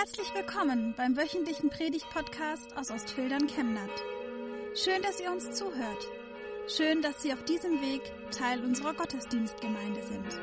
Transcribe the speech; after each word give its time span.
Herzlich 0.00 0.32
willkommen 0.34 0.94
beim 0.96 1.14
wöchentlichen 1.14 1.68
Predigt-Podcast 1.68 2.74
aus 2.74 2.90
Ostfildern 2.90 3.46
Chemnat. 3.48 3.90
Schön, 4.74 5.02
dass 5.02 5.20
ihr 5.20 5.30
uns 5.30 5.50
zuhört. 5.50 6.06
Schön, 6.74 7.02
dass 7.02 7.22
Sie 7.22 7.34
auf 7.34 7.44
diesem 7.44 7.82
Weg 7.82 8.00
Teil 8.30 8.64
unserer 8.64 8.94
Gottesdienstgemeinde 8.94 10.02
sind. 10.02 10.40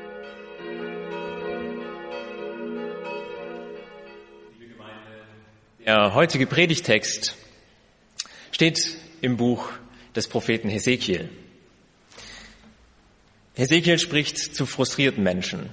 Der 5.84 6.14
heutige 6.14 6.46
Predigtext 6.46 7.34
steht 8.52 8.96
im 9.22 9.36
Buch 9.36 9.72
des 10.14 10.28
Propheten 10.28 10.68
Hesekiel. 10.68 11.30
Hesekiel 13.56 13.98
spricht 13.98 14.38
zu 14.38 14.66
frustrierten 14.66 15.24
Menschen. 15.24 15.70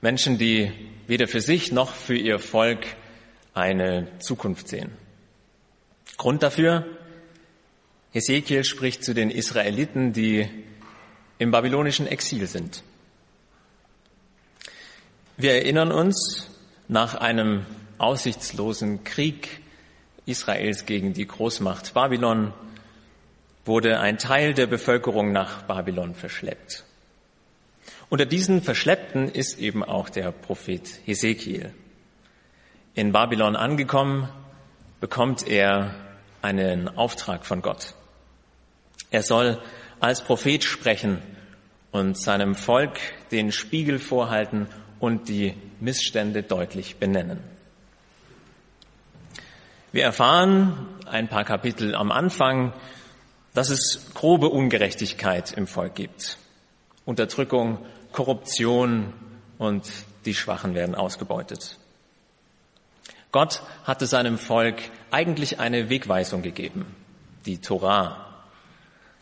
Menschen, 0.00 0.38
die 0.38 0.72
weder 1.06 1.28
für 1.28 1.40
sich 1.40 1.72
noch 1.72 1.94
für 1.94 2.16
ihr 2.16 2.38
Volk 2.38 2.86
eine 3.54 4.08
Zukunft 4.18 4.68
sehen. 4.68 4.92
Grund 6.16 6.42
dafür, 6.42 6.84
Hesekiel 8.12 8.64
spricht 8.64 9.04
zu 9.04 9.14
den 9.14 9.30
Israeliten, 9.30 10.12
die 10.12 10.48
im 11.38 11.50
babylonischen 11.50 12.06
Exil 12.06 12.46
sind. 12.46 12.82
Wir 15.36 15.52
erinnern 15.52 15.92
uns, 15.92 16.48
nach 16.88 17.14
einem 17.14 17.66
aussichtslosen 17.98 19.04
Krieg 19.04 19.60
Israels 20.24 20.86
gegen 20.86 21.12
die 21.12 21.26
Großmacht 21.26 21.94
Babylon 21.94 22.52
wurde 23.64 24.00
ein 24.00 24.18
Teil 24.18 24.54
der 24.54 24.66
Bevölkerung 24.66 25.32
nach 25.32 25.62
Babylon 25.62 26.14
verschleppt. 26.14 26.84
Unter 28.08 28.24
diesen 28.24 28.62
Verschleppten 28.62 29.28
ist 29.28 29.58
eben 29.58 29.82
auch 29.82 30.08
der 30.08 30.30
Prophet 30.30 31.00
Hesekiel. 31.04 31.74
In 32.94 33.10
Babylon 33.10 33.56
angekommen, 33.56 34.28
bekommt 35.00 35.46
er 35.46 35.94
einen 36.40 36.88
Auftrag 36.88 37.44
von 37.44 37.62
Gott. 37.62 37.94
Er 39.10 39.24
soll 39.24 39.60
als 39.98 40.22
Prophet 40.22 40.62
sprechen 40.62 41.20
und 41.90 42.16
seinem 42.16 42.54
Volk 42.54 43.00
den 43.32 43.50
Spiegel 43.50 43.98
vorhalten 43.98 44.68
und 45.00 45.28
die 45.28 45.54
Missstände 45.80 46.44
deutlich 46.44 46.96
benennen. 46.96 47.40
Wir 49.90 50.04
erfahren 50.04 50.86
ein 51.06 51.28
paar 51.28 51.44
Kapitel 51.44 51.94
am 51.96 52.12
Anfang, 52.12 52.72
dass 53.52 53.70
es 53.70 54.12
grobe 54.14 54.48
Ungerechtigkeit 54.48 55.52
im 55.52 55.66
Volk 55.66 55.94
gibt. 55.96 56.38
Unterdrückung 57.04 57.78
Korruption 58.16 59.12
und 59.58 59.84
die 60.24 60.34
Schwachen 60.34 60.74
werden 60.74 60.94
ausgebeutet. 60.94 61.76
Gott 63.30 63.60
hatte 63.84 64.06
seinem 64.06 64.38
Volk 64.38 64.76
eigentlich 65.10 65.60
eine 65.60 65.90
Wegweisung 65.90 66.40
gegeben, 66.40 66.86
die 67.44 67.58
Torah. 67.58 68.42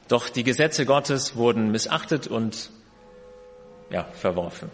Doch 0.06 0.28
die 0.28 0.44
Gesetze 0.44 0.86
Gottes 0.86 1.34
wurden 1.34 1.72
missachtet 1.72 2.28
und 2.28 2.70
ja, 3.90 4.04
verworfen. 4.04 4.70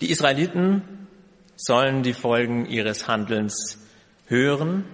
Die 0.00 0.10
Israeliten 0.10 1.06
sollen 1.54 2.02
die 2.02 2.14
Folgen 2.14 2.66
ihres 2.66 3.06
Handelns 3.06 3.78
hören 4.26 4.84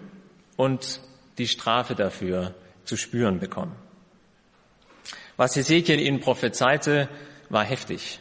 und 0.59 1.01
die 1.39 1.49
Strafe 1.49 1.95
dafür 1.95 2.55
zu 2.85 2.99
spüren 2.99 3.41
bekommen. 3.41 3.75
Was 5.39 5.57
Hesekiel 5.57 6.01
ihnen 6.01 6.21
prophezeite, 6.21 7.09
war 7.51 7.65
heftig. 7.65 8.21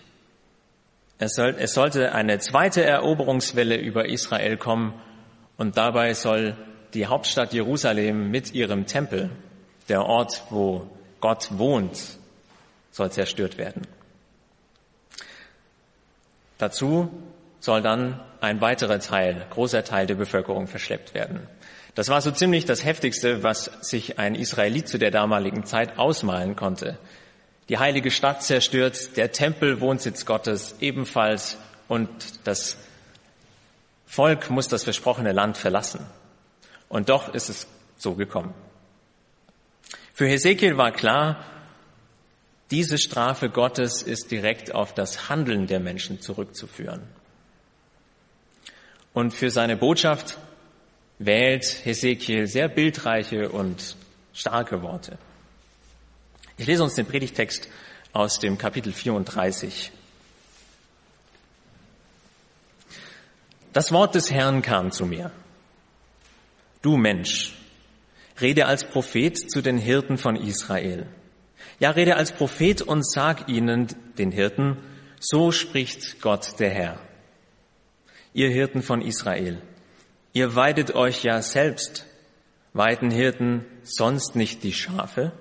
Es, 1.20 1.34
soll, 1.34 1.56
es 1.58 1.74
sollte 1.74 2.14
eine 2.14 2.40
zweite 2.40 2.84
Eroberungswelle 2.84 3.78
über 3.78 4.10
Israel 4.10 4.58
kommen 4.58 4.94
und 5.58 5.78
dabei 5.78 6.14
soll 6.14 6.58
die 6.94 7.06
Hauptstadt 7.06 7.54
Jerusalem 7.54 8.32
mit 8.32 8.54
ihrem 8.54 8.88
Tempel, 8.88 9.30
der 9.88 10.06
Ort, 10.06 10.44
wo 10.50 10.90
Gott 11.22 11.50
wohnt, 11.52 12.00
soll 12.92 13.12
zerstört 13.12 13.58
werden. 13.58 13.84
Dazu 16.58 17.10
soll 17.60 17.82
dann 17.82 18.20
ein 18.42 18.62
weiterer 18.62 19.00
Teil, 19.00 19.46
großer 19.50 19.84
Teil 19.84 20.08
der 20.08 20.16
Bevölkerung 20.16 20.68
verschleppt 20.68 21.14
werden. 21.14 21.48
Das 21.96 22.10
war 22.10 22.22
so 22.22 22.32
ziemlich 22.32 22.66
das 22.66 22.86
Heftigste, 22.86 23.44
was 23.44 23.66
sich 23.82 24.20
ein 24.20 24.36
Israelit 24.36 24.88
zu 24.88 24.98
der 24.98 25.12
damaligen 25.12 25.66
Zeit 25.66 25.98
ausmalen 25.98 26.56
konnte 26.56 26.98
die 27.70 27.78
heilige 27.78 28.10
Stadt 28.10 28.44
zerstört, 28.44 29.16
der 29.16 29.32
Tempel, 29.32 29.80
Wohnsitz 29.80 30.26
Gottes 30.26 30.76
ebenfalls 30.80 31.58
und 31.88 32.10
das 32.44 32.78
Volk 34.08 34.50
muss 34.50 34.68
das 34.68 34.84
versprochene 34.84 35.32
Land 35.32 35.56
verlassen. 35.56 36.04
Und 36.90 37.10
doch 37.10 37.34
ist 37.36 37.50
es 37.50 37.68
so 37.98 38.16
gekommen. 38.16 38.56
Für 40.14 40.28
Hesekiel 40.28 40.78
war 40.78 40.92
klar, 40.92 41.46
diese 42.72 42.98
Strafe 42.98 43.50
Gottes 43.50 44.02
ist 44.02 44.32
direkt 44.32 44.74
auf 44.74 44.94
das 44.96 45.30
Handeln 45.30 45.68
der 45.68 45.80
Menschen 45.80 46.22
zurückzuführen. 46.22 47.04
Und 49.14 49.34
für 49.34 49.52
seine 49.52 49.78
Botschaft 49.78 50.38
wählt 51.20 51.86
Hesekiel 51.86 52.48
sehr 52.48 52.68
bildreiche 52.68 53.50
und 53.50 53.96
starke 54.34 54.82
Worte. 54.82 55.20
Ich 56.60 56.68
lese 56.68 56.84
uns 56.84 56.96
den 56.96 57.06
Predigtext 57.06 57.70
aus 58.12 58.40
dem 58.40 58.58
Kapitel 58.58 58.92
34. 58.92 59.94
Das 63.72 63.94
Wort 63.94 64.14
des 64.14 64.30
Herrn 64.30 64.62
kam 64.62 64.92
zu 64.92 65.06
mir. 65.06 65.32
Du 66.82 66.98
Mensch, 66.98 67.56
rede 68.42 68.66
als 68.66 68.84
Prophet 68.84 69.38
zu 69.38 69.62
den 69.62 69.78
Hirten 69.78 70.18
von 70.18 70.36
Israel. 70.36 71.08
Ja, 71.80 71.92
rede 71.92 72.18
als 72.18 72.34
Prophet 72.34 72.82
und 72.82 73.10
sag 73.10 73.48
ihnen, 73.48 73.88
den 74.18 74.34
Hirten, 74.34 74.76
so 75.18 75.54
spricht 75.54 76.20
Gott 76.20 76.60
der 76.60 76.72
Herr. 76.72 77.00
Ihr 78.34 78.50
Hirten 78.50 78.82
von 78.82 79.02
Israel, 79.02 79.62
ihr 80.34 80.56
weidet 80.56 80.94
euch 80.94 81.24
ja 81.24 81.42
selbst, 81.42 82.06
weiden 82.74 83.12
Hirten 83.12 83.64
sonst 83.84 84.36
nicht 84.36 84.64
die 84.64 84.74
Schafe? 84.74 85.32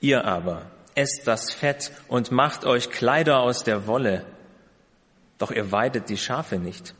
Ihr 0.00 0.24
aber 0.24 0.70
esst 0.94 1.22
das 1.26 1.52
Fett 1.52 1.92
und 2.08 2.30
macht 2.30 2.64
euch 2.64 2.90
Kleider 2.90 3.40
aus 3.40 3.64
der 3.64 3.86
Wolle, 3.86 4.24
doch 5.38 5.50
ihr 5.50 5.70
weidet 5.72 6.08
die 6.08 6.16
Schafe 6.16 6.58
nicht. 6.58 6.94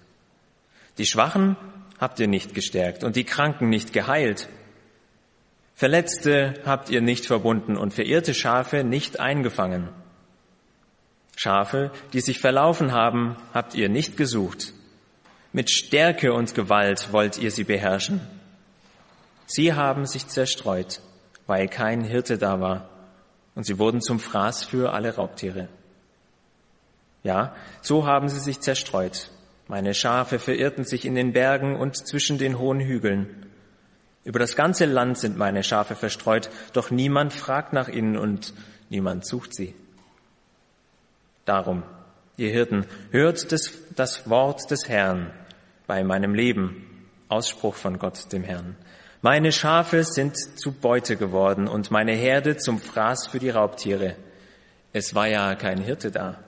Die 0.99 1.07
Schwachen 1.07 1.57
habt 1.99 2.21
ihr 2.21 2.29
nicht 2.29 2.55
gestärkt 2.55 3.05
und 3.05 3.17
die 3.17 3.25
Kranken 3.25 3.69
nicht 3.69 3.93
geheilt. 3.93 4.49
Verletzte 5.75 6.55
habt 6.65 6.91
ihr 6.91 7.01
nicht 7.01 7.27
verbunden 7.27 7.77
und 7.77 7.95
verirrte 7.95 8.35
Schafe 8.35 8.85
nicht 8.85 9.19
eingefangen. 9.19 9.89
Schafe, 11.37 11.91
die 12.13 12.21
sich 12.21 12.39
verlaufen 12.39 12.93
haben, 12.93 13.37
habt 13.55 13.75
ihr 13.75 13.89
nicht 13.89 14.17
gesucht. 14.17 14.75
Mit 15.53 15.71
Stärke 15.71 16.35
und 16.35 16.55
Gewalt 16.55 17.13
wollt 17.13 17.39
ihr 17.39 17.51
sie 17.51 17.65
beherrschen. 17.65 18.21
Sie 19.47 19.73
haben 19.73 20.07
sich 20.07 20.27
zerstreut 20.29 21.01
weil 21.51 21.67
kein 21.67 22.05
Hirte 22.05 22.39
da 22.39 22.61
war. 22.61 22.89
Und 23.57 23.67
sie 23.67 23.81
wurden 23.81 24.01
zum 24.01 24.21
Fraß 24.21 24.63
für 24.63 24.93
alle 24.93 25.17
Raubtiere. 25.17 25.67
Ja, 27.25 27.57
so 27.83 28.07
haben 28.07 28.29
sie 28.29 28.39
sich 28.39 28.61
zerstreut. 28.61 29.33
Meine 29.67 29.93
Schafe 29.93 30.39
verirrten 30.39 30.85
sich 30.85 31.05
in 31.05 31.17
den 31.17 31.33
Bergen 31.33 31.75
und 31.75 32.07
zwischen 32.07 32.39
den 32.39 32.57
hohen 32.61 32.79
Hügeln. 32.79 33.47
Über 34.23 34.39
das 34.39 34.55
ganze 34.55 34.85
Land 34.85 35.19
sind 35.19 35.39
meine 35.39 35.65
Schafe 35.65 35.97
verstreut, 35.97 36.51
doch 36.73 36.93
niemand 36.93 37.33
fragt 37.33 37.73
nach 37.73 37.89
ihnen 37.89 38.17
und 38.17 38.55
niemand 38.89 39.27
sucht 39.27 39.53
sie. 39.53 39.75
Darum, 41.47 41.83
ihr 42.37 42.51
Hirten, 42.51 42.87
hört 43.11 43.51
das, 43.51 43.73
das 43.97 44.31
Wort 44.31 44.71
des 44.71 44.89
Herrn 44.89 45.33
bei 45.89 46.05
meinem 46.05 46.33
Leben, 46.33 46.87
Ausspruch 47.29 47.75
von 47.75 47.99
Gott, 47.99 48.33
dem 48.33 48.45
Herrn. 48.45 48.77
Meine 49.23 49.53
Schafe 49.53 50.03
sind 50.03 50.35
zu 50.59 50.73
Beute 50.73 51.17
geworden 51.17 51.69
und 51.69 51.91
meine 51.91 52.13
Herde 52.13 52.57
zum 52.57 52.79
Fraß 52.79 53.27
für 53.27 53.39
die 53.39 53.51
Raubtiere. 53.51 54.17
Es 54.95 55.15
war 55.15 55.29
ja 55.29 55.55
kein 55.57 55.79
Hirte 55.79 56.11
da. 56.11 56.39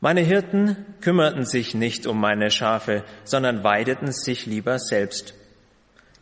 Meine 0.00 0.20
Hirten 0.20 0.76
kümmerten 1.00 1.46
sich 1.46 1.74
nicht 1.74 2.06
um 2.06 2.20
meine 2.20 2.50
Schafe, 2.50 3.02
sondern 3.24 3.64
weideten 3.64 4.12
sich 4.12 4.44
lieber 4.44 4.78
selbst. 4.78 5.32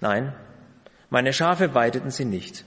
Nein, 0.00 0.32
meine 1.08 1.32
Schafe 1.32 1.74
weideten 1.74 2.10
sie 2.10 2.24
nicht. 2.24 2.64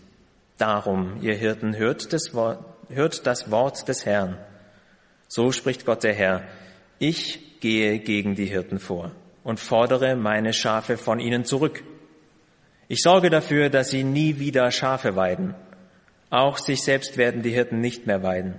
Darum, 0.57 1.21
ihr 1.21 1.35
Hirten, 1.35 1.77
hört 1.77 2.11
das 2.11 2.33
Wort, 2.33 2.59
hört 2.89 3.25
das 3.25 3.51
Wort 3.51 3.87
des 3.87 4.05
Herrn. 4.05 4.37
So 5.29 5.53
spricht 5.53 5.85
Gott 5.85 6.03
der 6.03 6.13
Herr. 6.13 6.43
Ich 6.99 7.61
gehe 7.61 7.99
gegen 7.99 8.35
die 8.35 8.47
Hirten 8.47 8.79
vor 8.79 9.11
und 9.45 9.61
fordere 9.61 10.17
meine 10.17 10.51
Schafe 10.51 10.97
von 10.97 11.19
ihnen 11.19 11.45
zurück 11.45 11.83
ich 12.93 13.01
sorge 13.01 13.31
dafür, 13.31 13.71
dass 13.71 13.89
sie 13.89 14.03
nie 14.03 14.37
wieder 14.37 14.69
Schafe 14.69 15.15
weiden. 15.15 15.55
Auch 16.29 16.59
sich 16.59 16.83
selbst 16.83 17.17
werden 17.17 17.41
die 17.41 17.49
Hirten 17.49 17.81
nicht 17.81 18.05
mehr 18.05 18.21
weiden. 18.21 18.53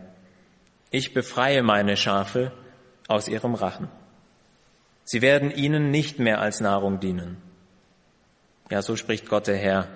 Ich 0.91 1.15
befreie 1.15 1.63
meine 1.63 1.97
Schafe 1.97 2.51
aus 3.07 3.29
ihrem 3.29 3.55
Rachen. 3.55 3.87
Sie 5.05 5.23
werden 5.23 5.53
ihnen 5.53 5.93
nicht 5.93 6.19
mehr 6.19 6.41
als 6.41 6.61
Nahrung 6.61 6.99
dienen. 6.99 7.37
Ja, 8.73 8.83
so 8.83 8.97
spricht 8.97 9.29
Gott 9.29 9.47
der 9.47 9.57
Herr. 9.57 9.87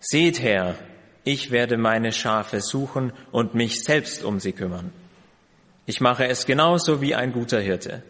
Seht 0.00 0.40
her, 0.40 0.76
ich 1.22 1.50
werde 1.50 1.76
meine 1.76 2.12
Schafe 2.12 2.62
suchen 2.62 3.12
und 3.32 3.52
mich 3.52 3.84
selbst 3.84 4.24
um 4.24 4.40
sie 4.40 4.52
kümmern. 4.52 4.94
Ich 5.84 6.00
mache 6.00 6.26
es 6.26 6.46
genauso 6.46 7.02
wie 7.02 7.14
ein 7.14 7.32
guter 7.32 7.60
Hirte, 7.60 8.02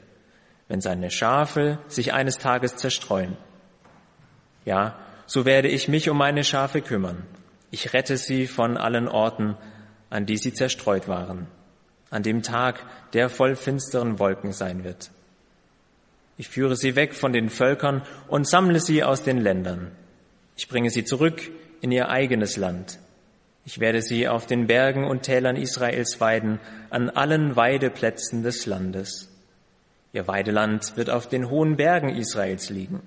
wenn 0.68 0.80
seine 0.80 1.10
Schafe 1.10 1.80
sich 1.88 2.12
eines 2.12 2.38
Tages 2.38 2.76
zerstreuen. 2.76 3.36
Ja, 4.64 5.00
so 5.26 5.44
werde 5.44 5.68
ich 5.68 5.88
mich 5.88 6.08
um 6.08 6.18
meine 6.18 6.44
Schafe 6.44 6.80
kümmern. 6.80 7.24
Ich 7.70 7.92
rette 7.92 8.16
sie 8.16 8.46
von 8.46 8.76
allen 8.76 9.08
Orten, 9.08 9.56
an 10.10 10.26
die 10.26 10.36
sie 10.36 10.52
zerstreut 10.52 11.08
waren, 11.08 11.46
an 12.10 12.22
dem 12.22 12.42
Tag, 12.42 12.84
der 13.12 13.28
voll 13.28 13.56
finsteren 13.56 14.18
Wolken 14.18 14.52
sein 14.52 14.84
wird. 14.84 15.10
Ich 16.36 16.48
führe 16.48 16.76
sie 16.76 16.96
weg 16.96 17.14
von 17.14 17.32
den 17.32 17.48
Völkern 17.48 18.02
und 18.28 18.48
sammle 18.48 18.80
sie 18.80 19.04
aus 19.04 19.22
den 19.22 19.38
Ländern. 19.38 19.92
Ich 20.56 20.68
bringe 20.68 20.90
sie 20.90 21.04
zurück 21.04 21.50
in 21.80 21.92
ihr 21.92 22.08
eigenes 22.08 22.56
Land. 22.56 22.98
Ich 23.64 23.80
werde 23.80 24.02
sie 24.02 24.28
auf 24.28 24.46
den 24.46 24.66
Bergen 24.66 25.04
und 25.04 25.22
Tälern 25.22 25.56
Israels 25.56 26.20
weiden, 26.20 26.60
an 26.90 27.08
allen 27.08 27.56
Weideplätzen 27.56 28.42
des 28.42 28.66
Landes. 28.66 29.30
Ihr 30.12 30.28
Weideland 30.28 30.96
wird 30.96 31.10
auf 31.10 31.28
den 31.28 31.50
hohen 31.50 31.76
Bergen 31.76 32.10
Israels 32.10 32.68
liegen. 32.68 33.00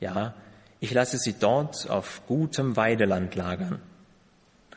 Ja, 0.00 0.34
ich 0.80 0.92
lasse 0.92 1.18
sie 1.18 1.34
dort 1.38 1.88
auf 1.88 2.22
gutem 2.26 2.76
Weideland 2.76 3.34
lagern. 3.34 3.80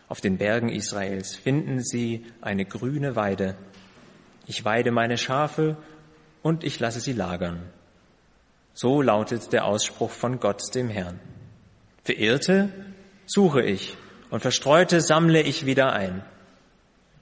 Auf 0.07 0.21
den 0.21 0.37
Bergen 0.37 0.69
Israels 0.69 1.35
finden 1.35 1.83
sie 1.83 2.25
eine 2.41 2.65
grüne 2.65 3.15
Weide. 3.15 3.55
Ich 4.47 4.65
weide 4.65 4.91
meine 4.91 5.17
Schafe 5.17 5.77
und 6.41 6.63
ich 6.63 6.79
lasse 6.79 6.99
sie 6.99 7.13
lagern. 7.13 7.61
So 8.73 9.01
lautet 9.01 9.51
der 9.53 9.65
Ausspruch 9.65 10.09
von 10.09 10.39
Gott, 10.39 10.73
dem 10.73 10.89
Herrn. 10.89 11.19
Verirrte 12.03 12.69
suche 13.25 13.61
ich 13.61 13.97
und 14.29 14.41
Verstreute 14.41 15.01
sammle 15.01 15.41
ich 15.41 15.65
wieder 15.65 15.93
ein. 15.93 16.23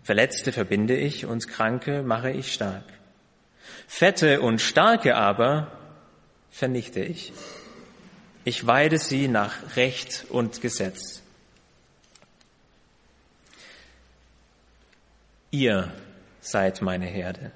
Verletzte 0.03 0.53
verbinde 0.53 0.95
ich 0.95 1.25
und 1.25 1.47
Kranke 1.47 2.03
mache 2.03 2.31
ich 2.31 2.53
stark. 2.53 2.85
Fette 3.87 4.39
und 4.39 4.61
Starke 4.61 5.15
aber 5.15 5.71
vernichte 6.49 7.01
ich. 7.01 7.33
Ich 8.47 8.65
weide 8.65 8.97
sie 8.97 9.27
nach 9.27 9.75
Recht 9.75 10.25
und 10.29 10.61
Gesetz. 10.61 11.21
Ihr 15.51 15.91
seid 16.39 16.81
meine 16.81 17.07
Herde. 17.07 17.51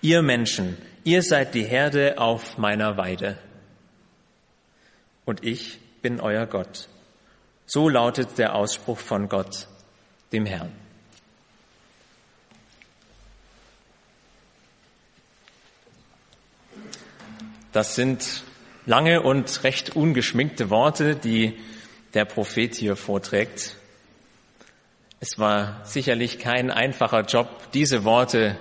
Ihr 0.00 0.22
Menschen, 0.22 0.76
ihr 1.04 1.22
seid 1.22 1.54
die 1.54 1.62
Herde 1.62 2.18
auf 2.18 2.58
meiner 2.58 2.96
Weide. 2.96 3.38
Und 5.26 5.44
ich 5.44 5.78
bin 6.02 6.18
euer 6.18 6.46
Gott. 6.46 6.88
So 7.66 7.88
lautet 7.88 8.36
der 8.36 8.56
Ausspruch 8.56 8.98
von 8.98 9.28
Gott, 9.28 9.68
dem 10.32 10.44
Herrn. 10.44 10.72
Das 17.70 17.94
sind 17.94 18.42
lange 18.86 19.22
und 19.22 19.64
recht 19.64 19.96
ungeschminkte 19.96 20.70
Worte, 20.70 21.16
die 21.16 21.58
der 22.14 22.24
Prophet 22.24 22.74
hier 22.74 22.96
vorträgt. 22.96 23.76
Es 25.20 25.38
war 25.38 25.82
sicherlich 25.84 26.38
kein 26.38 26.70
einfacher 26.70 27.22
Job, 27.22 27.48
diese 27.72 28.04
Worte 28.04 28.56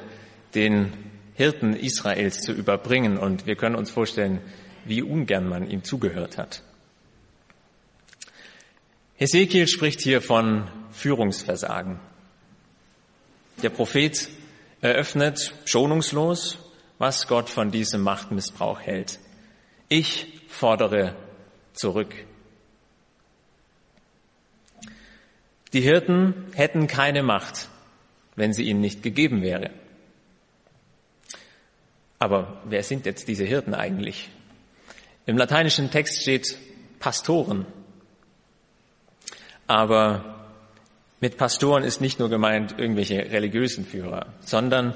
den 0.55 0.93
Hirten 1.35 1.73
Israels 1.73 2.41
zu 2.41 2.51
überbringen, 2.51 3.17
und 3.17 3.45
wir 3.45 3.55
können 3.55 3.75
uns 3.75 3.89
vorstellen, 3.91 4.41
wie 4.83 5.01
ungern 5.01 5.47
man 5.47 5.69
ihm 5.69 5.83
zugehört 5.83 6.37
hat. 6.37 6.63
Hesekiel 9.15 9.67
spricht 9.67 10.01
hier 10.01 10.21
von 10.21 10.67
Führungsversagen. 10.91 11.99
Der 13.63 13.69
Prophet 13.69 14.29
eröffnet 14.81 15.53
schonungslos, 15.65 16.57
was 16.97 17.27
Gott 17.27 17.49
von 17.49 17.71
diesem 17.71 18.01
Machtmissbrauch 18.01 18.81
hält. 18.81 19.19
Ich 19.89 20.27
fordere 20.47 21.15
zurück. 21.73 22.13
Die 25.73 25.81
Hirten 25.81 26.45
hätten 26.53 26.87
keine 26.87 27.23
Macht, 27.23 27.69
wenn 28.35 28.53
sie 28.53 28.63
ihnen 28.63 28.81
nicht 28.81 29.03
gegeben 29.03 29.41
wäre. 29.41 29.71
Aber 32.19 32.61
wer 32.65 32.83
sind 32.83 33.05
jetzt 33.05 33.27
diese 33.27 33.45
Hirten 33.45 33.73
eigentlich? 33.73 34.29
Im 35.25 35.37
lateinischen 35.37 35.89
Text 35.89 36.21
steht 36.21 36.57
Pastoren. 36.99 37.65
Aber 39.67 40.47
mit 41.21 41.37
Pastoren 41.37 41.83
ist 41.83 42.01
nicht 42.01 42.19
nur 42.19 42.29
gemeint 42.29 42.77
irgendwelche 42.77 43.31
religiösen 43.31 43.85
Führer, 43.85 44.33
sondern 44.41 44.95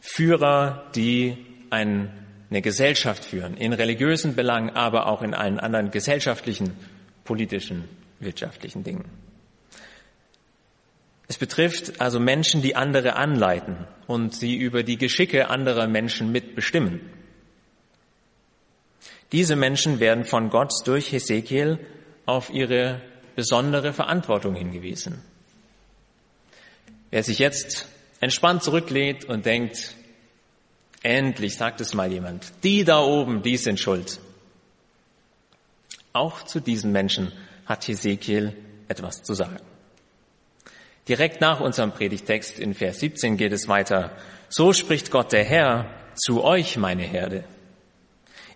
Führer, 0.00 0.90
die 0.94 1.36
eine 2.50 2.62
Gesellschaft 2.62 3.24
führen, 3.24 3.56
in 3.56 3.72
religiösen 3.72 4.34
Belangen, 4.34 4.70
aber 4.70 5.06
auch 5.06 5.22
in 5.22 5.34
allen 5.34 5.60
anderen 5.60 5.90
gesellschaftlichen, 5.90 6.72
politischen, 7.24 7.84
wirtschaftlichen 8.20 8.84
Dingen. 8.84 9.04
Es 11.28 11.36
betrifft 11.36 12.00
also 12.00 12.18
Menschen, 12.18 12.62
die 12.62 12.74
andere 12.74 13.16
anleiten 13.16 13.86
und 14.06 14.34
sie 14.34 14.56
über 14.56 14.82
die 14.82 14.96
Geschicke 14.96 15.50
anderer 15.50 15.86
Menschen 15.86 16.32
mitbestimmen. 16.32 17.00
Diese 19.32 19.54
Menschen 19.54 20.00
werden 20.00 20.24
von 20.24 20.48
Gott 20.48 20.72
durch 20.86 21.12
Hesekiel 21.12 21.78
auf 22.24 22.48
ihre 22.48 23.02
besondere 23.36 23.92
Verantwortung 23.92 24.54
hingewiesen. 24.54 25.22
Wer 27.10 27.22
sich 27.22 27.38
jetzt 27.38 27.88
entspannt 28.20 28.62
zurücklehnt 28.62 29.26
und 29.26 29.44
denkt, 29.44 29.94
endlich 31.02 31.56
sagt 31.56 31.80
es 31.80 31.94
mal 31.94 32.10
jemand, 32.10 32.52
die 32.62 32.84
da 32.84 33.00
oben, 33.00 33.42
die 33.42 33.56
sind 33.56 33.78
schuld. 33.78 34.20
Auch 36.12 36.42
zu 36.42 36.60
diesen 36.60 36.92
Menschen 36.92 37.32
hat 37.66 37.86
Hesekiel 37.86 38.56
etwas 38.88 39.22
zu 39.22 39.34
sagen. 39.34 39.60
Direkt 41.08 41.40
nach 41.40 41.60
unserem 41.60 41.92
Predigtext 41.92 42.58
in 42.58 42.74
Vers 42.74 43.00
17 43.00 43.36
geht 43.36 43.52
es 43.52 43.68
weiter. 43.68 44.12
So 44.48 44.72
spricht 44.72 45.10
Gott 45.10 45.32
der 45.32 45.44
Herr 45.44 45.86
zu 46.14 46.44
euch, 46.44 46.76
meine 46.76 47.02
Herde. 47.02 47.44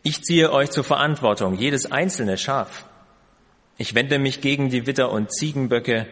Ich 0.03 0.23
ziehe 0.23 0.53
euch 0.53 0.71
zur 0.71 0.85
Verantwortung, 0.85 1.57
jedes 1.57 1.91
einzelne 1.91 2.37
Schaf. 2.37 2.85
Ich 3.79 3.95
wende 3.95 4.19
mich 4.19 4.41
gegen 4.41 4.69
die 4.69 4.87
Witter 4.87 5.11
und 5.13 5.33
Ziegenböcke. 5.33 6.07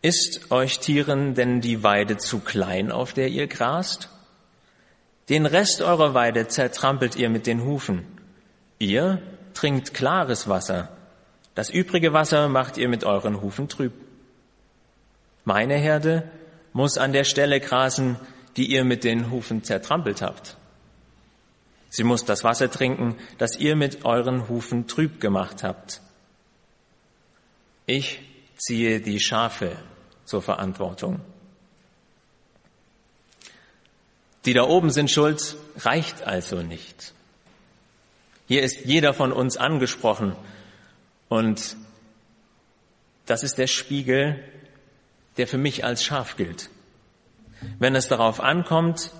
Ist 0.00 0.52
euch 0.52 0.78
Tieren 0.78 1.34
denn 1.34 1.60
die 1.60 1.82
Weide 1.82 2.18
zu 2.18 2.38
klein, 2.38 2.92
auf 2.92 3.12
der 3.12 3.28
ihr 3.28 3.46
grast? 3.46 4.10
Den 5.28 5.44
Rest 5.44 5.82
eurer 5.82 6.14
Weide 6.14 6.48
zertrampelt 6.48 7.16
ihr 7.16 7.28
mit 7.28 7.46
den 7.46 7.64
Hufen. 7.64 8.06
Ihr 8.78 9.20
trinkt 9.52 9.92
klares 9.92 10.48
Wasser. 10.48 10.88
Das 11.54 11.68
übrige 11.68 12.12
Wasser 12.12 12.48
macht 12.48 12.78
ihr 12.78 12.88
mit 12.88 13.04
euren 13.04 13.42
Hufen 13.42 13.68
trüb. 13.68 13.92
Meine 15.44 15.76
Herde 15.76 16.30
muss 16.72 16.96
an 16.96 17.12
der 17.12 17.24
Stelle 17.24 17.60
grasen, 17.60 18.16
die 18.56 18.70
ihr 18.70 18.84
mit 18.84 19.04
den 19.04 19.30
Hufen 19.30 19.64
zertrampelt 19.64 20.22
habt. 20.22 20.56
Sie 21.90 22.04
muss 22.04 22.24
das 22.24 22.44
Wasser 22.44 22.70
trinken, 22.70 23.16
das 23.38 23.56
ihr 23.56 23.76
mit 23.76 24.04
euren 24.04 24.48
Hufen 24.48 24.86
trüb 24.86 25.20
gemacht 25.20 25.62
habt. 25.62 26.00
Ich 27.86 28.20
ziehe 28.56 29.00
die 29.00 29.20
Schafe 29.20 29.76
zur 30.24 30.42
Verantwortung. 30.42 31.20
Die 34.48 34.54
da 34.54 34.62
oben 34.62 34.88
sind 34.88 35.10
schuld, 35.10 35.56
reicht 35.76 36.22
also 36.26 36.62
nicht. 36.62 37.12
Hier 38.46 38.62
ist 38.62 38.86
jeder 38.86 39.12
von 39.12 39.30
uns 39.30 39.58
angesprochen 39.58 40.34
und 41.28 41.76
das 43.26 43.42
ist 43.42 43.58
der 43.58 43.66
Spiegel, 43.66 44.42
der 45.36 45.48
für 45.48 45.58
mich 45.58 45.84
als 45.84 46.02
Schaf 46.02 46.38
gilt. 46.38 46.70
Wenn 47.78 47.94
es 47.94 48.08
darauf 48.08 48.40
ankommt, 48.40 49.10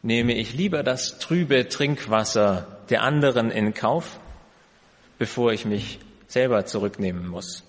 nehme 0.00 0.32
ich 0.32 0.54
lieber 0.54 0.82
das 0.82 1.18
trübe 1.18 1.68
Trinkwasser 1.68 2.78
der 2.88 3.02
anderen 3.02 3.50
in 3.50 3.74
Kauf, 3.74 4.18
bevor 5.18 5.52
ich 5.52 5.66
mich 5.66 5.98
selber 6.26 6.64
zurücknehmen 6.64 7.28
muss. 7.28 7.64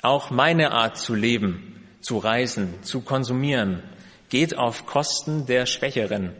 Auch 0.00 0.30
meine 0.30 0.70
Art 0.70 0.96
zu 0.96 1.16
leben, 1.16 1.88
zu 2.02 2.18
reisen, 2.18 2.84
zu 2.84 3.00
konsumieren, 3.00 3.82
geht 4.30 4.56
auf 4.56 4.86
Kosten 4.86 5.46
der 5.46 5.66
Schwächeren 5.66 6.32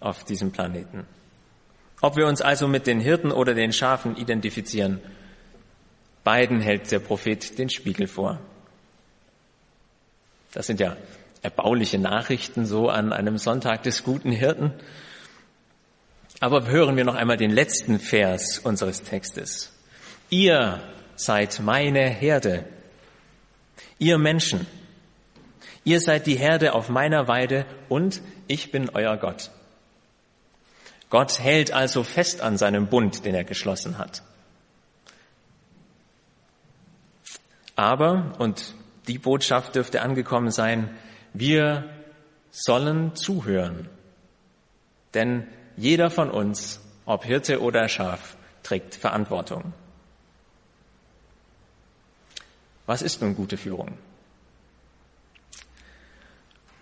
auf 0.00 0.24
diesem 0.24 0.50
Planeten. 0.50 1.06
Ob 2.00 2.16
wir 2.16 2.26
uns 2.26 2.42
also 2.42 2.66
mit 2.68 2.86
den 2.86 3.00
Hirten 3.00 3.32
oder 3.32 3.54
den 3.54 3.72
Schafen 3.72 4.16
identifizieren, 4.16 5.00
beiden 6.24 6.60
hält 6.60 6.90
der 6.90 6.98
Prophet 6.98 7.58
den 7.58 7.70
Spiegel 7.70 8.06
vor. 8.08 8.40
Das 10.52 10.66
sind 10.66 10.80
ja 10.80 10.96
erbauliche 11.42 11.98
Nachrichten 11.98 12.64
so 12.64 12.88
an 12.88 13.12
einem 13.12 13.38
Sonntag 13.38 13.82
des 13.82 14.02
guten 14.02 14.32
Hirten. 14.32 14.72
Aber 16.40 16.66
hören 16.66 16.96
wir 16.96 17.04
noch 17.04 17.14
einmal 17.14 17.36
den 17.36 17.50
letzten 17.50 17.98
Vers 17.98 18.58
unseres 18.58 19.02
Textes. 19.02 19.72
Ihr 20.30 20.80
seid 21.16 21.60
meine 21.60 22.08
Herde. 22.08 22.64
Ihr 23.98 24.18
Menschen. 24.18 24.66
Ihr 25.84 26.00
seid 26.00 26.26
die 26.26 26.36
Herde 26.36 26.72
auf 26.72 26.88
meiner 26.88 27.28
Weide 27.28 27.66
und 27.88 28.22
ich 28.46 28.70
bin 28.72 28.90
euer 28.90 29.16
Gott. 29.18 29.50
Gott 31.10 31.38
hält 31.38 31.72
also 31.72 32.02
fest 32.02 32.40
an 32.40 32.56
seinem 32.56 32.88
Bund, 32.88 33.24
den 33.24 33.34
er 33.34 33.44
geschlossen 33.44 33.98
hat. 33.98 34.22
Aber, 37.76 38.32
und 38.38 38.74
die 39.08 39.18
Botschaft 39.18 39.74
dürfte 39.74 40.02
angekommen 40.02 40.50
sein, 40.50 40.96
wir 41.32 41.90
sollen 42.50 43.14
zuhören. 43.14 43.88
Denn 45.12 45.46
jeder 45.76 46.10
von 46.10 46.30
uns, 46.30 46.80
ob 47.04 47.24
Hirte 47.24 47.60
oder 47.60 47.88
Schaf, 47.88 48.36
trägt 48.62 48.94
Verantwortung. 48.94 49.74
Was 52.86 53.02
ist 53.02 53.22
nun 53.22 53.34
gute 53.34 53.56
Führung? 53.56 53.98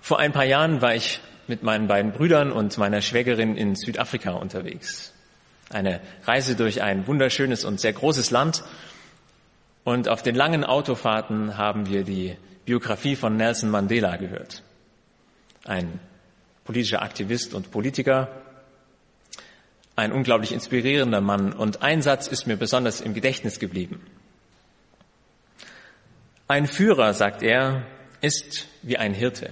Vor 0.02 0.18
ein 0.18 0.32
paar 0.32 0.44
Jahren 0.44 0.82
war 0.82 0.97
ich 0.97 1.21
mit 1.47 1.62
meinen 1.62 1.87
beiden 1.87 2.11
Brüdern 2.11 2.50
und 2.50 2.76
meiner 2.76 3.00
Schwägerin 3.00 3.56
in 3.56 3.76
Südafrika 3.76 4.32
unterwegs. 4.32 5.12
Eine 5.71 6.00
Reise 6.25 6.56
durch 6.56 6.82
ein 6.82 7.06
wunderschönes 7.06 7.64
und 7.64 7.78
sehr 7.78 7.92
großes 7.92 8.32
Land. 8.32 8.64
Und 9.85 10.09
auf 10.09 10.21
den 10.21 10.35
langen 10.35 10.64
Autofahrten 10.64 11.56
haben 11.56 11.88
wir 11.88 12.02
die 12.02 12.37
Biografie 12.64 13.14
von 13.14 13.37
Nelson 13.37 13.71
Mandela 13.71 14.16
gehört. 14.16 14.64
Ein 15.64 16.00
politischer 16.64 17.02
Aktivist 17.02 17.54
und 17.54 17.71
Politiker, 17.71 18.28
ein 19.94 20.11
unglaublich 20.11 20.50
inspirierender 20.50 21.21
Mann. 21.21 21.52
Und 21.52 21.82
ein 21.82 22.02
Satz 22.02 22.26
ist 22.26 22.49
mir 22.49 22.56
besonders 22.56 23.00
im 23.00 23.14
Gedächtnis 23.14 23.61
geblieben. 23.61 24.04
Ein 26.49 26.66
Führer, 26.66 27.14
sagt 27.14 27.44
er, 27.44 27.85
ist 28.21 28.66
wie 28.82 28.97
ein 28.97 29.14
Hirte. 29.14 29.50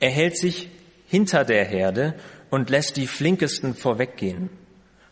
Er 0.00 0.10
hält 0.10 0.36
sich 0.36 0.68
hinter 1.06 1.44
der 1.44 1.64
Herde 1.64 2.14
und 2.50 2.70
lässt 2.70 2.96
die 2.96 3.06
Flinkesten 3.06 3.74
vorweggehen, 3.74 4.50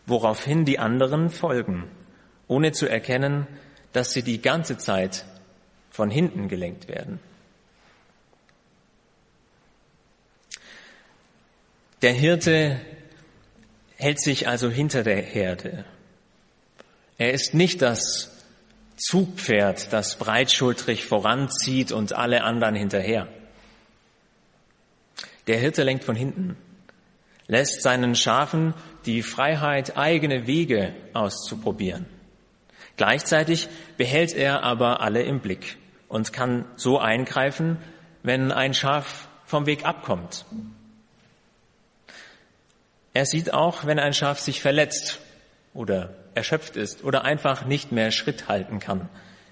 woraufhin 0.05 0.65
die 0.65 0.79
anderen 0.79 1.29
folgen, 1.29 1.89
ohne 2.47 2.71
zu 2.71 2.87
erkennen, 2.87 3.47
dass 3.93 4.11
sie 4.11 4.23
die 4.23 4.41
ganze 4.41 4.77
Zeit 4.77 5.25
von 5.89 6.09
hinten 6.09 6.47
gelenkt 6.47 6.87
werden. 6.87 7.19
Der 12.01 12.13
Hirte 12.13 12.79
hält 13.95 14.21
sich 14.21 14.47
also 14.47 14.69
hinter 14.69 15.03
der 15.03 15.21
Herde. 15.21 15.83
Er 17.17 17.33
ist 17.33 17.55
nicht 17.55 17.81
das 17.81 18.31
Zugpferd, 18.97 19.91
das 19.91 20.17
breitschultrig 20.17 21.05
voranzieht 21.05 21.91
und 21.91 22.13
alle 22.13 22.43
anderen 22.43 22.75
hinterher. 22.75 23.27
Der 25.47 25.57
Hirte 25.57 25.83
lenkt 25.83 26.03
von 26.03 26.15
hinten, 26.15 26.57
lässt 27.47 27.81
seinen 27.81 28.15
Schafen 28.15 28.73
die 29.05 29.23
Freiheit, 29.23 29.97
eigene 29.97 30.45
Wege 30.45 30.93
auszuprobieren. 31.13 32.05
Gleichzeitig 32.97 33.69
behält 33.95 34.33
er 34.33 34.63
aber 34.63 35.01
alle 35.01 35.23
im 35.23 35.39
Blick 35.39 35.77
und 36.09 36.33
kann 36.33 36.65
so 36.75 36.99
eingreifen, 36.99 37.77
wenn 38.23 38.51
ein 38.51 38.73
Schaf 38.73 39.29
vom 39.45 39.65
Weg 39.65 39.85
abkommt. 39.85 40.45
Er 43.13 43.25
sieht 43.25 43.53
auch, 43.53 43.85
wenn 43.85 43.99
ein 43.99 44.13
Schaf 44.13 44.39
sich 44.39 44.61
verletzt 44.61 45.19
oder 45.73 46.13
erschöpft 46.35 46.75
ist 46.75 47.03
oder 47.03 47.23
einfach 47.23 47.65
nicht 47.65 47.91
mehr 47.91 48.11
Schritt 48.11 48.47
halten 48.47 48.79
kann 48.79 49.09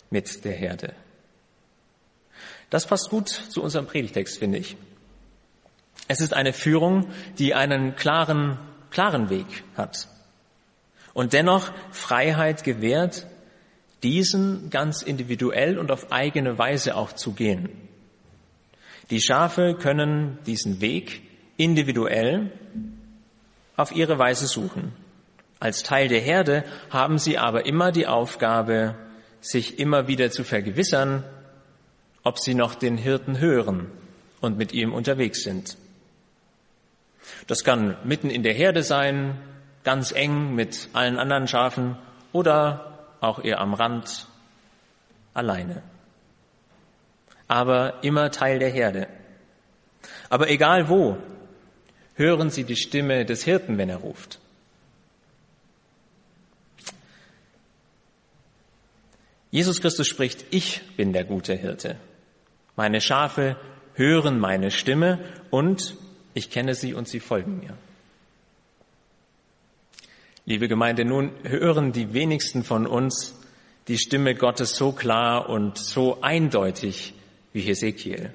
mit 0.10 0.44
der 0.44 0.54
Herde. 0.54 0.94
Das 2.70 2.86
passt 2.86 3.10
gut 3.10 3.30
zu 3.30 3.64
unserem 3.64 3.88
Predigtext, 3.88 4.38
finde 4.38 4.58
ich. 4.58 4.76
Es 6.08 6.22
ist 6.22 6.34
eine 6.34 6.54
Führung, 6.54 7.08
die 7.38 7.54
einen 7.54 7.96
klaren, 7.96 8.60
klaren 8.92 9.30
Weg 9.30 9.64
hat 9.76 10.08
und 11.16 11.32
dennoch 11.34 11.72
Freiheit 11.92 12.64
gewährt, 12.64 13.26
diesen 14.04 14.70
ganz 14.70 15.02
individuell 15.02 15.80
und 15.80 15.90
auf 15.90 16.12
eigene 16.12 16.60
Weise 16.60 16.96
auch 16.96 17.14
zu 17.14 17.32
gehen. 17.32 17.70
Die 19.10 19.22
Schafe 19.22 19.76
können 19.76 20.38
diesen 20.46 20.82
Weg 20.82 21.22
individuell 21.58 22.52
auf 23.78 23.96
ihre 23.96 24.20
Weise 24.20 24.46
suchen. 24.46 24.94
Als 25.60 25.84
Teil 25.84 26.10
der 26.10 26.20
Herde 26.20 26.66
haben 26.90 27.18
sie 27.18 27.38
aber 27.38 27.66
immer 27.66 27.94
die 27.94 28.08
Aufgabe, 28.08 28.96
sich 29.40 29.80
immer 29.80 30.08
wieder 30.08 30.32
zu 30.32 30.44
vergewissern, 30.44 31.24
ob 32.24 32.40
sie 32.40 32.56
noch 32.56 32.76
den 32.76 32.98
Hirten 32.98 33.40
hören 33.40 33.88
und 34.42 34.58
mit 34.58 34.74
ihm 34.74 34.94
unterwegs 34.94 35.44
sind. 35.44 35.78
Das 37.48 37.64
kann 37.64 37.98
mitten 38.04 38.30
in 38.30 38.44
der 38.44 38.54
Herde 38.54 38.84
sein, 38.84 39.38
ganz 39.84 40.12
eng 40.12 40.56
mit 40.56 40.90
allen 40.94 41.18
anderen 41.18 41.48
Schafen 41.48 41.98
oder 42.32 43.08
auch 43.22 43.44
eher 43.44 43.60
am 43.62 43.74
Rand 43.74 44.28
alleine. 45.34 45.84
Aber 47.48 48.04
immer 48.04 48.32
Teil 48.32 48.60
der 48.60 48.70
Herde. 48.70 49.08
Aber 50.30 50.50
egal 50.50 50.90
wo, 50.90 51.18
hören 52.16 52.50
Sie 52.50 52.64
die 52.64 52.76
Stimme 52.76 53.26
des 53.26 53.44
Hirten, 53.44 53.78
wenn 53.78 53.90
er 53.90 53.98
ruft. 53.98 54.40
Jesus 59.52 59.80
Christus 59.80 60.08
spricht, 60.08 60.46
ich 60.50 60.82
bin 60.98 61.14
der 61.14 61.24
gute 61.24 61.54
Hirte. 61.54 61.96
Meine 62.76 63.00
Schafe 63.00 63.56
hören 63.94 64.40
meine 64.40 64.70
Stimme 64.70 65.20
und 65.50 65.96
ich 66.36 66.52
kenne 66.52 66.76
sie 66.76 66.94
und 66.94 67.08
sie 67.08 67.20
folgen 67.20 67.60
mir. 67.60 67.76
Liebe 70.46 70.68
Gemeinde, 70.68 71.06
nun 71.06 71.32
hören 71.44 71.92
die 71.92 72.14
wenigsten 72.14 72.64
von 72.64 72.86
uns 72.86 73.40
die 73.88 73.98
Stimme 73.98 74.36
Gottes 74.36 74.76
so 74.76 74.92
klar 74.92 75.50
und 75.50 75.78
so 75.78 76.22
eindeutig 76.22 77.14
wie 77.54 77.62
Hesekiel. 77.62 78.32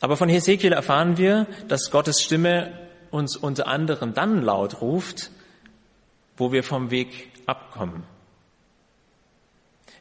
Aber 0.00 0.16
von 0.16 0.28
Hesekiel 0.28 0.72
erfahren 0.72 1.16
wir, 1.16 1.46
dass 1.66 1.90
Gottes 1.90 2.22
Stimme 2.22 2.88
uns 3.10 3.36
unter 3.36 3.66
anderem 3.66 4.14
dann 4.14 4.42
laut 4.42 4.80
ruft, 4.80 5.30
wo 6.36 6.52
wir 6.52 6.62
vom 6.62 6.90
Weg 6.90 7.30
abkommen. 7.46 8.04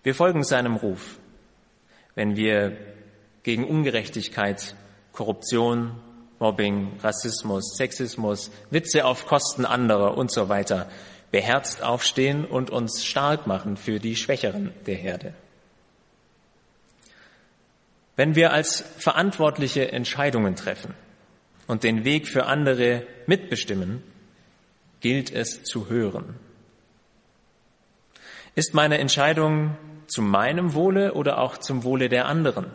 Wir 0.03 0.13
folgen 0.13 0.43
seinem 0.43 0.75
Ruf, 0.75 1.19
wenn 2.15 2.36
wir 2.36 2.77
gegen 3.43 3.63
Ungerechtigkeit, 3.63 4.75
Korruption, 5.13 6.00
Mobbing, 6.39 7.00
Rassismus, 7.01 7.75
Sexismus, 7.75 8.51
Witze 8.70 9.06
auf 9.06 9.25
Kosten 9.25 9.65
anderer 9.65 10.17
und 10.17 10.32
so 10.32 10.50
weiter 10.50 10.88
beherzt 11.32 11.84
aufstehen 11.84 12.46
und 12.46 12.70
uns 12.70 13.03
stark 13.03 13.48
machen 13.48 13.77
für 13.77 14.00
die 14.00 14.15
Schwächeren 14.15 14.72
der 14.86 14.96
Herde. 14.96 15.34
Wenn 18.15 18.36
wir 18.36 18.51
als 18.51 18.82
Verantwortliche 18.98 19.91
Entscheidungen 19.91 20.56
treffen 20.56 20.94
und 21.67 21.84
den 21.84 22.03
Weg 22.03 22.27
für 22.27 22.46
andere 22.46 23.03
mitbestimmen, 23.27 24.01
gilt 25.01 25.32
es 25.32 25.63
zu 25.63 25.89
hören. 25.89 26.36
Ist 28.56 28.74
meine 28.74 28.98
Entscheidung 28.98 29.77
zu 30.08 30.24
meinem 30.24 30.74
Wohle 30.74 31.13
oder 31.13 31.39
auch 31.39 31.58
zum 31.58 31.84
Wohle 31.84 32.10
der 32.10 32.25
anderen? 32.25 32.72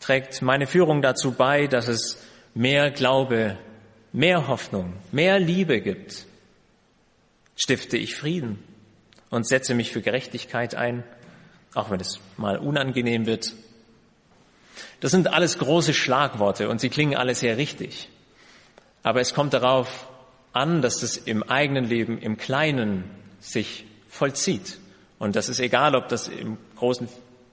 Trägt 0.00 0.42
meine 0.42 0.66
Führung 0.66 1.02
dazu 1.02 1.32
bei, 1.32 1.66
dass 1.66 1.88
es 1.88 2.18
mehr 2.54 2.90
Glaube, 2.90 3.56
mehr 4.12 4.48
Hoffnung, 4.48 4.94
mehr 5.12 5.38
Liebe 5.38 5.80
gibt. 5.80 6.26
Stifte 7.56 7.96
ich 7.96 8.14
Frieden 8.14 8.62
und 9.30 9.46
setze 9.46 9.74
mich 9.74 9.92
für 9.92 10.02
Gerechtigkeit 10.02 10.74
ein, 10.74 11.04
auch 11.74 11.90
wenn 11.90 12.00
es 12.00 12.20
mal 12.36 12.58
unangenehm 12.58 13.26
wird. 13.26 13.52
Das 15.00 15.10
sind 15.10 15.28
alles 15.28 15.58
große 15.58 15.94
Schlagworte 15.94 16.68
und 16.68 16.80
sie 16.80 16.88
klingen 16.88 17.16
alle 17.16 17.34
sehr 17.34 17.56
richtig. 17.56 18.08
Aber 19.02 19.20
es 19.20 19.34
kommt 19.34 19.52
darauf 19.52 20.08
an, 20.52 20.80
dass 20.82 21.02
es 21.02 21.16
im 21.16 21.42
eigenen 21.42 21.84
Leben, 21.84 22.18
im 22.18 22.36
Kleinen 22.38 23.04
sich 23.40 23.84
vollzieht. 24.08 24.78
Und 25.18 25.36
das 25.36 25.48
ist 25.48 25.60
egal, 25.60 25.94
ob 25.94 26.08
das 26.08 26.28
im 26.28 26.56
großen 26.76 27.08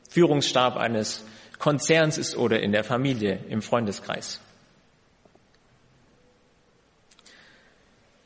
Führungsstab 0.10 0.78
eines 0.78 1.26
Konzerns 1.64 2.18
ist 2.18 2.36
oder 2.36 2.60
in 2.60 2.74
der 2.74 2.84
Familie, 2.84 3.40
im 3.48 3.62
Freundeskreis. 3.62 4.42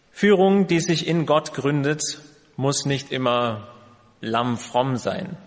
Führung, 0.09 0.65
die 0.65 0.79
sich 0.79 1.05
in 1.05 1.27
Gott 1.27 1.53
gründet, 1.53 2.01
muss 2.55 2.87
nicht 2.87 3.11
immer 3.11 3.67
lammfromm 4.21 4.97
sein. 4.97 5.37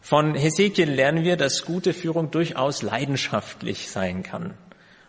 Von 0.00 0.36
Hesekiel 0.36 0.88
lernen 0.88 1.24
wir, 1.24 1.36
dass 1.36 1.64
gute 1.64 1.92
Führung 1.92 2.30
durchaus 2.30 2.82
leidenschaftlich 2.82 3.90
sein 3.90 4.22
kann 4.22 4.54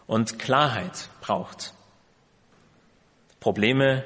und 0.07 0.39
Klarheit 0.39 1.07
braucht. 1.21 1.75
Probleme 3.39 4.03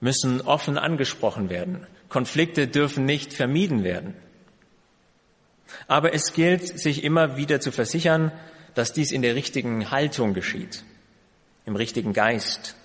müssen 0.00 0.40
offen 0.40 0.78
angesprochen 0.78 1.50
werden. 1.50 1.86
Konflikte 2.08 2.66
dürfen 2.66 3.04
nicht 3.04 3.34
vermieden 3.34 3.84
werden. 3.84 4.14
Aber 5.86 6.14
es 6.14 6.32
gilt, 6.32 6.78
sich 6.78 7.04
immer 7.04 7.36
wieder 7.36 7.60
zu 7.60 7.72
versichern, 7.72 8.32
dass 8.74 8.92
dies 8.92 9.12
in 9.12 9.22
der 9.22 9.34
richtigen 9.34 9.90
Haltung 9.90 10.34
geschieht, 10.34 10.84
im 11.64 11.76
richtigen 11.76 12.12
Geist. 12.12 12.76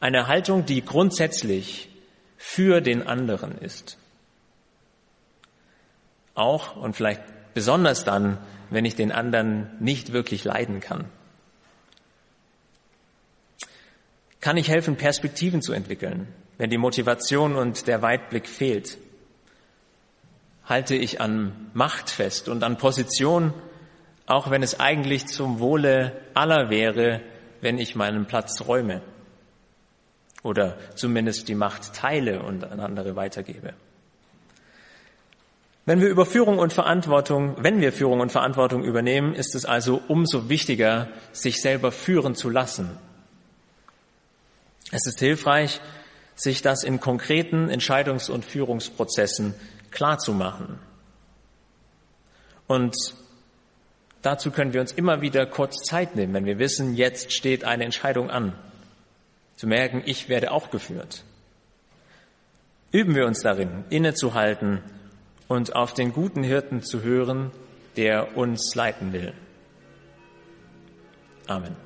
Eine 0.00 0.26
Haltung, 0.26 0.66
die 0.66 0.84
grundsätzlich 0.84 1.88
für 2.36 2.80
den 2.80 3.06
anderen 3.06 3.58
ist. 3.58 3.98
Auch 6.34 6.76
und 6.76 6.94
vielleicht 6.94 7.22
besonders 7.54 8.04
dann, 8.04 8.38
wenn 8.70 8.84
ich 8.84 8.94
den 8.94 9.12
anderen 9.12 9.70
nicht 9.80 10.12
wirklich 10.12 10.44
leiden 10.44 10.80
kann. 10.80 11.06
Kann 14.40 14.58
ich 14.58 14.68
helfen, 14.68 14.96
Perspektiven 14.96 15.62
zu 15.62 15.72
entwickeln, 15.72 16.28
wenn 16.58 16.70
die 16.70 16.78
Motivation 16.78 17.56
und 17.56 17.86
der 17.86 18.02
Weitblick 18.02 18.46
fehlt? 18.48 18.98
Halte 20.66 20.94
ich 20.96 21.20
an 21.20 21.70
Macht 21.74 22.10
fest 22.10 22.48
und 22.48 22.64
an 22.64 22.76
Position, 22.76 23.54
auch 24.26 24.50
wenn 24.50 24.62
es 24.62 24.80
eigentlich 24.80 25.26
zum 25.26 25.60
Wohle 25.60 26.12
aller 26.34 26.70
wäre, 26.70 27.20
wenn 27.60 27.78
ich 27.78 27.94
meinen 27.94 28.26
Platz 28.26 28.60
räume 28.66 29.02
oder 30.42 30.76
zumindest 30.94 31.48
die 31.48 31.54
Macht 31.54 31.94
teile 31.94 32.42
und 32.42 32.64
an 32.64 32.80
andere 32.80 33.16
weitergebe. 33.16 33.74
Wenn 35.84 36.00
wir 36.00 36.08
über 36.08 36.26
Führung 36.26 36.58
und 36.58 36.72
Verantwortung, 36.72 37.56
wenn 37.58 37.80
wir 37.80 37.92
Führung 37.92 38.18
und 38.20 38.32
Verantwortung 38.32 38.82
übernehmen, 38.82 39.34
ist 39.34 39.54
es 39.54 39.64
also 39.64 40.02
umso 40.08 40.48
wichtiger, 40.48 41.08
sich 41.32 41.60
selber 41.60 41.92
führen 41.92 42.34
zu 42.34 42.50
lassen. 42.50 42.90
Es 44.90 45.06
ist 45.06 45.20
hilfreich, 45.20 45.80
sich 46.34 46.60
das 46.60 46.82
in 46.82 47.00
konkreten 47.00 47.70
Entscheidungs- 47.70 48.30
und 48.30 48.44
Führungsprozessen 48.44 49.54
klarzumachen. 49.96 50.78
Und 52.66 52.94
dazu 54.20 54.50
können 54.50 54.74
wir 54.74 54.82
uns 54.82 54.92
immer 54.92 55.22
wieder 55.22 55.46
kurz 55.46 55.84
Zeit 55.84 56.16
nehmen, 56.16 56.34
wenn 56.34 56.44
wir 56.44 56.58
wissen, 56.58 56.94
jetzt 56.94 57.32
steht 57.32 57.64
eine 57.64 57.84
Entscheidung 57.84 58.30
an. 58.30 58.52
Zu 59.56 59.66
merken, 59.66 60.02
ich 60.04 60.28
werde 60.28 60.52
auch 60.52 60.70
geführt. 60.70 61.24
Üben 62.92 63.14
wir 63.14 63.26
uns 63.26 63.40
darin, 63.40 63.84
innezuhalten 63.88 64.82
und 65.48 65.74
auf 65.74 65.94
den 65.94 66.12
guten 66.12 66.42
Hirten 66.42 66.82
zu 66.82 67.02
hören, 67.02 67.50
der 67.96 68.36
uns 68.36 68.74
leiten 68.74 69.14
will. 69.14 69.32
Amen. 71.46 71.85